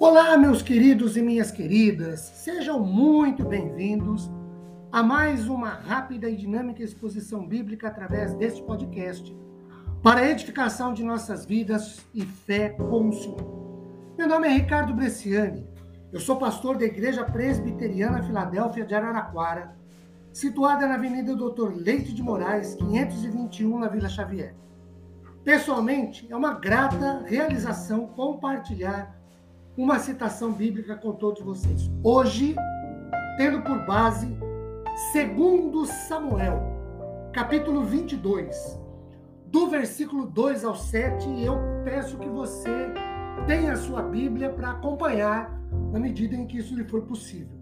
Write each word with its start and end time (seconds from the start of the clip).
Olá, 0.00 0.38
meus 0.38 0.62
queridos 0.62 1.16
e 1.16 1.22
minhas 1.22 1.50
queridas, 1.50 2.20
sejam 2.20 2.78
muito 2.78 3.44
bem-vindos 3.44 4.30
a 4.92 5.02
mais 5.02 5.48
uma 5.48 5.70
rápida 5.70 6.30
e 6.30 6.36
dinâmica 6.36 6.84
exposição 6.84 7.44
bíblica 7.44 7.88
através 7.88 8.32
deste 8.34 8.62
podcast, 8.62 9.36
para 10.00 10.20
a 10.20 10.30
edificação 10.30 10.94
de 10.94 11.02
nossas 11.02 11.44
vidas 11.44 12.06
e 12.14 12.24
fé 12.24 12.68
com 12.68 13.08
o 13.08 13.12
Senhor. 13.12 14.14
Meu 14.16 14.28
nome 14.28 14.46
é 14.46 14.52
Ricardo 14.52 14.94
Bresciani, 14.94 15.66
eu 16.12 16.20
sou 16.20 16.36
pastor 16.36 16.78
da 16.78 16.84
Igreja 16.84 17.24
Presbiteriana 17.24 18.22
Filadélfia 18.22 18.86
de 18.86 18.94
Araraquara, 18.94 19.76
situada 20.32 20.86
na 20.86 20.94
Avenida 20.94 21.34
Doutor 21.34 21.74
Leite 21.74 22.14
de 22.14 22.22
Moraes, 22.22 22.76
521, 22.76 23.80
na 23.80 23.88
Vila 23.88 24.08
Xavier. 24.08 24.54
Pessoalmente, 25.42 26.24
é 26.30 26.36
uma 26.36 26.54
grata 26.54 27.24
realização 27.26 28.06
compartilhar 28.06 29.18
uma 29.78 30.00
citação 30.00 30.50
bíblica 30.50 30.96
com 30.96 31.12
todos 31.12 31.40
vocês. 31.40 31.88
Hoje, 32.02 32.56
tendo 33.36 33.62
por 33.62 33.86
base 33.86 34.36
segundo 35.12 35.86
Samuel, 35.86 36.60
capítulo 37.32 37.84
22, 37.84 38.76
do 39.46 39.68
versículo 39.68 40.26
2 40.26 40.64
ao 40.64 40.74
7, 40.74 41.28
e 41.28 41.46
eu 41.46 41.56
peço 41.84 42.18
que 42.18 42.28
você 42.28 42.92
tenha 43.46 43.74
a 43.74 43.76
sua 43.76 44.02
Bíblia 44.02 44.50
para 44.50 44.70
acompanhar 44.70 45.56
na 45.92 46.00
medida 46.00 46.34
em 46.34 46.44
que 46.44 46.58
isso 46.58 46.74
lhe 46.74 46.82
for 46.82 47.02
possível. 47.02 47.56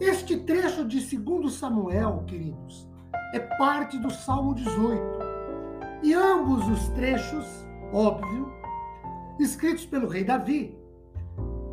Este 0.00 0.34
trecho 0.34 0.82
de 0.82 0.98
segundo 0.98 1.50
Samuel, 1.50 2.24
queridos, 2.26 2.88
é 3.34 3.38
parte 3.38 3.98
do 3.98 4.10
Salmo 4.10 4.54
18. 4.54 5.02
E 6.02 6.14
ambos 6.14 6.66
os 6.68 6.88
trechos, 6.94 7.44
óbvio, 7.92 8.50
escritos 9.38 9.84
pelo 9.84 10.08
rei 10.08 10.24
Davi, 10.24 10.77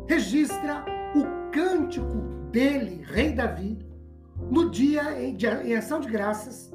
registra 0.06 0.84
o 1.14 1.50
cântico 1.50 2.16
dele, 2.50 3.02
rei 3.04 3.32
Davi, 3.32 3.78
no 4.50 4.70
dia 4.70 5.20
em, 5.20 5.36
em 5.64 5.74
ação 5.74 6.00
de 6.00 6.08
graças, 6.08 6.72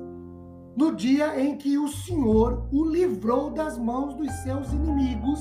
no 0.75 0.95
dia 0.95 1.39
em 1.39 1.57
que 1.57 1.77
o 1.77 1.87
Senhor 1.87 2.67
o 2.71 2.85
livrou 2.85 3.51
das 3.51 3.77
mãos 3.77 4.13
dos 4.15 4.31
seus 4.43 4.71
inimigos 4.73 5.39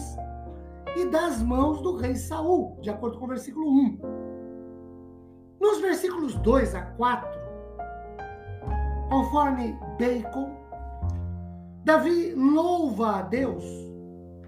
e 0.96 1.06
das 1.06 1.42
mãos 1.42 1.80
do 1.80 1.96
rei 1.96 2.16
Saul, 2.16 2.78
de 2.80 2.90
acordo 2.90 3.18
com 3.18 3.24
o 3.24 3.28
versículo 3.28 3.68
1. 3.68 3.98
Nos 5.60 5.80
versículos 5.80 6.34
2 6.36 6.74
a 6.74 6.82
4, 6.82 7.28
conforme 9.08 9.78
Bacon, 9.98 10.50
Davi 11.84 12.34
louva 12.34 13.18
a 13.18 13.22
Deus 13.22 13.64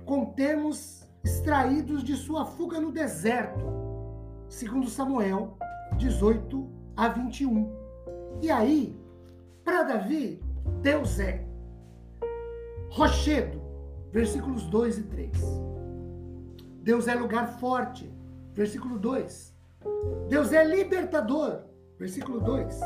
com 0.04 0.26
termos 0.26 1.06
extraídos 1.24 2.02
de 2.02 2.16
sua 2.16 2.44
fuga 2.44 2.80
no 2.80 2.90
deserto, 2.90 3.64
segundo 4.48 4.88
Samuel 4.88 5.56
18 5.96 6.68
a 6.96 7.08
21. 7.08 7.70
E 8.40 8.50
aí, 8.50 8.98
para 9.64 9.84
Davi, 9.84 10.42
Deus 10.80 11.18
é 11.20 11.44
rochedo, 12.90 13.60
versículos 14.10 14.64
2 14.66 14.98
e 14.98 15.02
3. 15.04 15.32
Deus 16.82 17.06
é 17.06 17.14
lugar 17.14 17.58
forte, 17.58 18.12
versículo 18.52 18.98
2. 18.98 19.54
Deus 20.28 20.52
é 20.52 20.64
libertador, 20.64 21.62
versículo 21.98 22.40
2. 22.40 22.80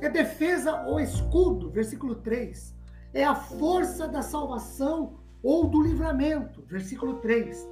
É 0.00 0.08
defesa 0.08 0.82
ou 0.86 1.00
escudo, 1.00 1.70
versículo 1.70 2.14
3. 2.16 2.74
É 3.12 3.24
a 3.24 3.34
força 3.34 4.06
da 4.06 4.22
salvação 4.22 5.18
ou 5.42 5.66
do 5.66 5.82
livramento, 5.82 6.62
versículo 6.66 7.14
3. 7.14 7.68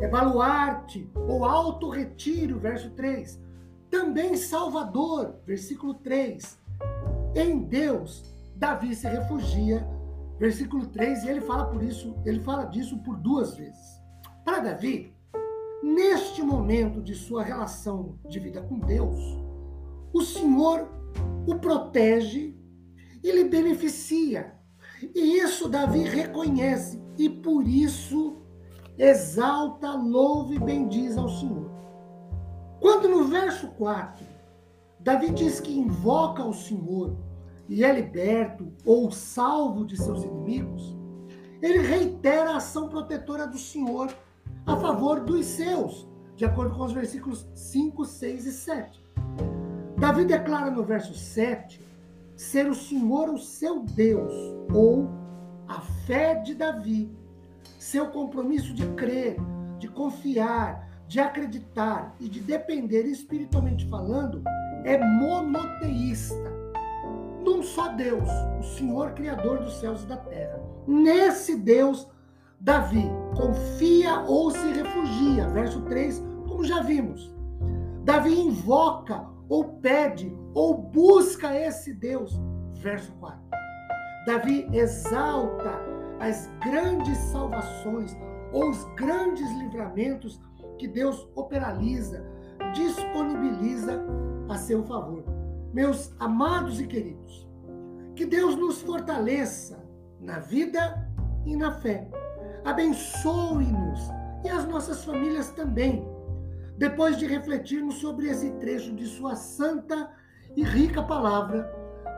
É 0.00 0.08
baluarte 0.08 1.10
ou 1.14 1.44
alto 1.44 1.88
retiro, 1.88 2.58
verso 2.58 2.90
3. 2.90 3.40
Também 3.90 4.36
Salvador, 4.36 5.36
versículo 5.46 5.94
3. 5.94 6.58
Em 7.34 7.58
Deus, 7.60 8.24
Davi 8.54 8.94
se 8.94 9.08
refugia, 9.08 9.86
versículo 10.38 10.86
3, 10.86 11.24
e 11.24 11.28
ele 11.28 11.40
fala 11.40 11.66
por 11.66 11.82
isso, 11.82 12.14
ele 12.24 12.40
fala 12.40 12.64
disso 12.64 12.98
por 13.02 13.16
duas 13.16 13.56
vezes. 13.56 14.00
Para 14.44 14.60
Davi, 14.60 15.12
neste 15.82 16.42
momento 16.42 17.02
de 17.02 17.14
sua 17.14 17.42
relação 17.42 18.18
de 18.28 18.38
vida 18.38 18.62
com 18.62 18.78
Deus, 18.78 19.38
o 20.12 20.22
Senhor 20.22 20.88
o 21.46 21.54
protege 21.56 22.54
e 23.22 23.32
lhe 23.32 23.44
beneficia. 23.44 24.57
E 25.14 25.38
isso 25.38 25.68
Davi 25.68 26.00
reconhece 26.00 27.00
e 27.16 27.28
por 27.28 27.66
isso 27.66 28.36
exalta, 28.96 29.92
louva 29.92 30.54
e 30.54 30.58
bendiz 30.58 31.16
ao 31.16 31.28
Senhor. 31.28 31.70
Quando 32.80 33.08
no 33.08 33.24
verso 33.24 33.68
4, 33.68 34.24
Davi 35.00 35.30
diz 35.30 35.60
que 35.60 35.78
invoca 35.78 36.44
o 36.44 36.52
Senhor 36.52 37.16
e 37.68 37.84
é 37.84 37.92
liberto 37.92 38.72
ou 38.84 39.10
salvo 39.10 39.84
de 39.84 39.96
seus 39.96 40.24
inimigos, 40.24 40.96
ele 41.60 41.78
reitera 41.78 42.52
a 42.52 42.56
ação 42.56 42.88
protetora 42.88 43.46
do 43.46 43.58
Senhor 43.58 44.12
a 44.66 44.76
favor 44.76 45.20
dos 45.20 45.46
seus, 45.46 46.08
de 46.36 46.44
acordo 46.44 46.76
com 46.76 46.84
os 46.84 46.92
versículos 46.92 47.48
5, 47.54 48.04
6 48.04 48.46
e 48.46 48.52
7. 48.52 49.04
Davi 49.98 50.24
declara 50.24 50.70
no 50.70 50.84
verso 50.84 51.14
7 51.14 51.87
ser 52.38 52.70
o 52.70 52.74
Senhor 52.74 53.30
o 53.30 53.36
seu 53.36 53.80
Deus, 53.80 54.32
ou 54.72 55.10
a 55.66 55.80
fé 56.06 56.36
de 56.36 56.54
Davi, 56.54 57.10
seu 57.80 58.06
compromisso 58.10 58.72
de 58.72 58.86
crer, 58.94 59.36
de 59.80 59.88
confiar, 59.88 60.88
de 61.08 61.18
acreditar 61.18 62.14
e 62.20 62.28
de 62.28 62.38
depender 62.40 63.02
espiritualmente 63.06 63.88
falando, 63.88 64.42
é 64.84 64.96
monoteísta. 64.96 66.56
Num 67.44 67.60
só 67.60 67.88
Deus, 67.88 68.28
o 68.60 68.62
Senhor 68.62 69.12
Criador 69.14 69.58
dos 69.58 69.80
céus 69.80 70.04
e 70.04 70.06
da 70.06 70.16
terra. 70.16 70.60
Nesse 70.86 71.56
Deus, 71.56 72.08
Davi 72.60 73.10
confia 73.36 74.20
ou 74.20 74.52
se 74.52 74.72
refugia. 74.72 75.48
Verso 75.48 75.80
3, 75.82 76.22
como 76.46 76.62
já 76.62 76.82
vimos. 76.82 77.34
Davi 78.04 78.38
invoca 78.38 79.26
ou 79.48 79.64
pede 79.80 80.36
ou 80.54 80.76
busca 80.76 81.54
esse 81.54 81.92
Deus. 81.94 82.38
Verso 82.74 83.12
4. 83.12 83.38
Davi 84.26 84.68
exalta 84.72 85.80
as 86.20 86.48
grandes 86.62 87.16
salvações 87.18 88.16
ou 88.52 88.70
os 88.70 88.84
grandes 88.94 89.50
livramentos 89.58 90.40
que 90.78 90.86
Deus 90.86 91.28
operaliza, 91.34 92.24
disponibiliza 92.74 94.04
a 94.48 94.56
seu 94.56 94.84
favor. 94.84 95.24
Meus 95.72 96.14
amados 96.18 96.80
e 96.80 96.86
queridos, 96.86 97.48
que 98.14 98.24
Deus 98.24 98.56
nos 98.56 98.80
fortaleça 98.82 99.82
na 100.20 100.38
vida 100.38 101.08
e 101.44 101.56
na 101.56 101.72
fé. 101.72 102.08
Abençoe-nos 102.64 104.00
e 104.44 104.48
as 104.48 104.66
nossas 104.66 105.04
famílias 105.04 105.50
também. 105.50 106.06
Depois 106.78 107.18
de 107.18 107.26
refletirmos 107.26 107.96
sobre 107.96 108.28
esse 108.28 108.52
trecho 108.52 108.94
de 108.94 109.06
Sua 109.06 109.34
santa 109.34 110.10
e 110.56 110.62
rica 110.62 111.02
palavra, 111.02 111.64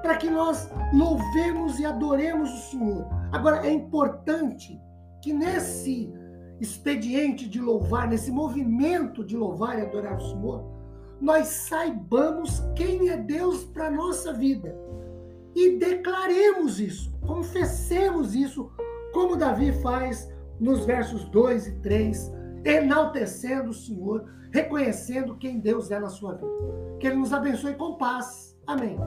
para 0.03 0.17
que 0.17 0.31
nós 0.31 0.71
louvemos 0.93 1.79
e 1.79 1.85
adoremos 1.85 2.53
o 2.53 2.71
Senhor. 2.71 3.09
Agora, 3.33 3.67
é 3.67 3.73
importante 3.73 4.81
que 5.23 5.33
nesse 5.33 6.13
expediente 6.61 7.49
de 7.49 7.61
louvar, 7.61 8.07
nesse 8.07 8.31
movimento 8.31 9.25
de 9.25 9.37
louvar 9.37 9.79
e 9.79 9.83
adorar 9.83 10.17
o 10.17 10.21
Senhor, 10.21 10.65
nós 11.21 11.47
saibamos 11.47 12.63
quem 12.77 13.09
é 13.09 13.17
Deus 13.17 13.65
para 13.65 13.91
nossa 13.91 14.33
vida 14.33 14.75
e 15.55 15.77
declaremos 15.77 16.79
isso, 16.79 17.13
confessemos 17.27 18.35
isso, 18.35 18.71
como 19.13 19.37
Davi 19.37 19.73
faz 19.73 20.31
nos 20.59 20.85
versos 20.85 21.25
2 21.25 21.67
e 21.67 21.73
3, 21.81 22.33
enaltecendo 22.65 23.71
o 23.71 23.75
Senhor, 23.75 24.29
reconhecendo 24.53 25.37
quem 25.37 25.59
Deus 25.59 25.91
é 25.91 25.99
na 25.99 26.09
sua 26.09 26.35
vida. 26.35 26.47
Que 26.99 27.07
Ele 27.07 27.17
nos 27.17 27.33
abençoe 27.33 27.75
com 27.75 27.97
paz. 27.97 28.57
Amém. 28.67 28.99